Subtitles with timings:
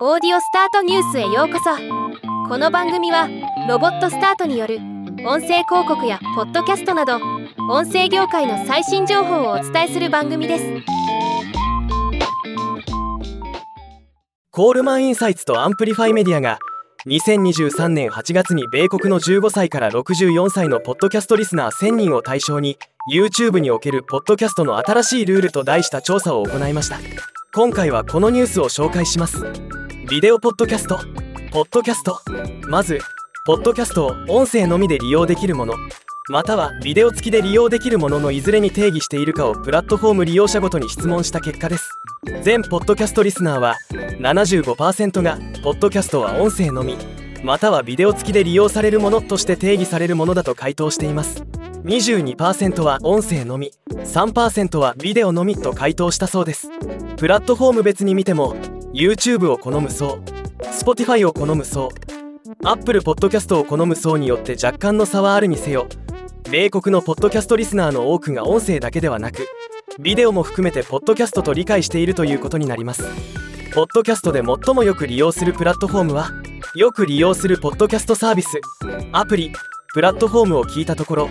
[0.00, 1.70] オーディオスタートニュースへようこそ。
[2.48, 3.28] この番組は
[3.68, 4.78] ロボットスタートによる
[5.24, 7.20] 音声広告やポッドキャストなど
[7.70, 10.64] 音声業界の最新情報をお伝えする番組です。
[14.50, 16.58] Coleman Insights と Amplifi Media が
[17.06, 22.78] 2023年8月に米国の15歳から64歳のポッドキャストリスナー1000人を対象に
[23.12, 26.98] YouTube におけるポッドキャストの新しいルールと題した調査を行いました。
[27.54, 29.46] 今回はこのニュースを紹介します。
[30.08, 30.98] ビデオポッドキャスト。
[31.50, 32.20] ポッドキャスト。
[32.68, 32.98] まず
[33.46, 35.74] ポッドキャストを音声のみで利用できるもの。
[36.28, 41.88] またはビデオ付きで利用できるもののいずれに定義しているかをプラットフォーム利用者ごとに質問した結果です。
[42.42, 43.76] 全ポッドキャストリスナーは
[44.20, 46.98] 75%がポッドキャストは音声のみ。
[47.42, 51.42] またはビデオ付きで利用されるものとして定義されるものだと回答しています。
[51.84, 53.72] 22%は音声のみ。
[53.90, 56.68] 3%はビデオのみと回答したそうです。
[57.16, 58.54] プラットフォーム別に見ても
[58.94, 60.20] YouTube を好む層
[60.70, 61.88] Spotify を好む層
[62.64, 65.88] Apple Podcast を好む層によって若干の差はあるにせよ。
[66.48, 69.48] 米国のポッドキャストリスナーの多くが音声だけではなく
[69.98, 73.02] ビデオも含めてポッドキャストと理解しているということになります。
[73.74, 76.30] ポッドキャストで最もよく利用するプラットフォームは
[76.76, 78.60] よく利用するポッドキャストサービス
[79.10, 79.50] アプリ
[79.92, 81.30] プラットフォームを聞いたところ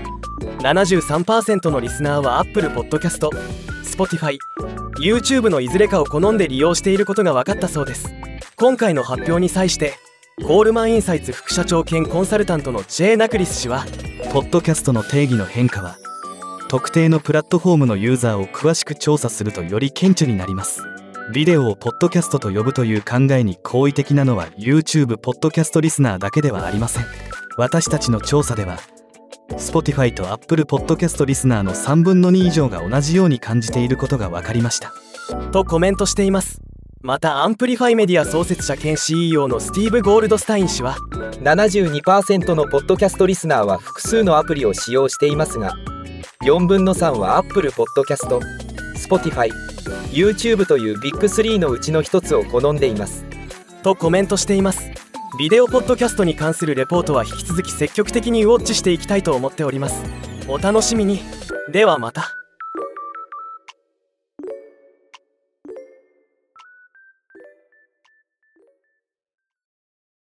[0.59, 3.29] 73%のリスナーは Apple Podcast、
[3.85, 4.37] Spotify、
[4.99, 8.13] YouTube のいずれかを好んで利用していることが分かったそうです。
[8.55, 9.95] 今回の発表に際して
[10.41, 13.85] コールマンインサイツ副社長兼コンサルタントの J ナクリス氏は
[14.31, 15.97] ポッドキャストの定義の変化は
[16.69, 20.81] 特定のプラットフォームのユーザーを詳しく調査するとより顕著になります。
[21.33, 27.05] ビデオをポッドキャストと呼ぶという考えに好意的なのは YouTube ポッドキャストリスナーだけではありません。
[27.57, 28.79] 私たちの調査では
[29.57, 34.93] Spotify と Apple Podcast リスナーの3分の2以上が同じように感じていることが分かりました。
[35.51, 36.61] とコメントしています。
[37.01, 40.95] また Amplifi Media 創設者兼 CEO のスティーブ・ゴールドスタイン氏は
[41.41, 45.73] 72%のポッドキャストリスナーは複数のアプリを使用していますが
[46.43, 48.39] 4分の3は Apple Podcast、
[48.95, 49.49] Spotify、
[50.11, 53.25] YouTube というビッグ3のうちの一つを好んでいます。
[53.83, 55.02] とコメントしています。
[55.35, 60.03] ビデオポッドキャストに関するレポートは引き続き積極的にウォッチしていきたいと思っております。
[60.47, 61.21] お楽しみに。
[61.71, 62.35] ではまた。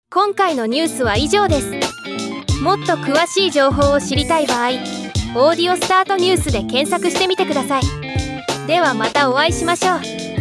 [0.10, 1.72] 今回のニュースは以上です。
[2.62, 4.70] もっと詳しい情報を知りたい場合
[5.36, 7.84] 「オーディオスタートニュース」で検索してみてください。
[8.66, 10.35] ではまたお会いしましょう。